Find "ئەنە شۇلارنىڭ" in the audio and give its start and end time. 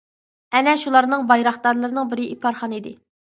0.59-1.27